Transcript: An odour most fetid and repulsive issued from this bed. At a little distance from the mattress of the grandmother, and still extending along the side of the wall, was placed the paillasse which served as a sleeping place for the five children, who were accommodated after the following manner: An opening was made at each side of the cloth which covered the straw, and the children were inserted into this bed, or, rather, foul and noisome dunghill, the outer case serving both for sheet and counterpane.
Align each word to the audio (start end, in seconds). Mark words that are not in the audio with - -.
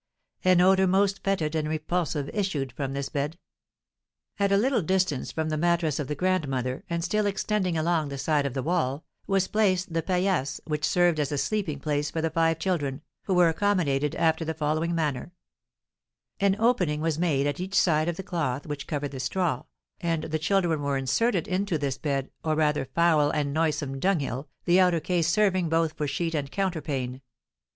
An 0.43 0.61
odour 0.61 0.87
most 0.87 1.23
fetid 1.23 1.53
and 1.53 1.67
repulsive 1.69 2.27
issued 2.33 2.71
from 2.71 2.93
this 2.93 3.07
bed. 3.09 3.37
At 4.39 4.51
a 4.51 4.57
little 4.57 4.81
distance 4.81 5.31
from 5.31 5.49
the 5.49 5.57
mattress 5.57 5.99
of 5.99 6.07
the 6.07 6.15
grandmother, 6.15 6.83
and 6.89 7.03
still 7.03 7.27
extending 7.27 7.77
along 7.77 8.09
the 8.09 8.17
side 8.17 8.47
of 8.47 8.55
the 8.55 8.63
wall, 8.63 9.05
was 9.27 9.47
placed 9.47 9.93
the 9.93 10.01
paillasse 10.01 10.59
which 10.65 10.85
served 10.87 11.19
as 11.19 11.31
a 11.31 11.37
sleeping 11.37 11.79
place 11.79 12.09
for 12.09 12.19
the 12.19 12.31
five 12.31 12.57
children, 12.57 13.03
who 13.25 13.35
were 13.35 13.47
accommodated 13.49 14.15
after 14.15 14.43
the 14.43 14.55
following 14.55 14.95
manner: 14.95 15.33
An 16.39 16.55
opening 16.59 17.01
was 17.01 17.19
made 17.19 17.45
at 17.45 17.59
each 17.59 17.75
side 17.79 18.09
of 18.09 18.17
the 18.17 18.23
cloth 18.23 18.65
which 18.65 18.87
covered 18.87 19.11
the 19.11 19.19
straw, 19.19 19.65
and 19.99 20.23
the 20.23 20.39
children 20.39 20.81
were 20.81 20.97
inserted 20.97 21.47
into 21.47 21.77
this 21.77 21.99
bed, 21.99 22.31
or, 22.43 22.55
rather, 22.55 22.85
foul 22.85 23.29
and 23.29 23.53
noisome 23.53 23.99
dunghill, 23.99 24.49
the 24.65 24.79
outer 24.79 24.99
case 24.99 25.27
serving 25.27 25.69
both 25.69 25.93
for 25.93 26.07
sheet 26.07 26.33
and 26.33 26.49
counterpane. 26.51 27.21